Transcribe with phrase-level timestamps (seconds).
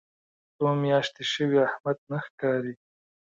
[0.55, 2.73] څو میاشتې شوې احمد نه ښکاري.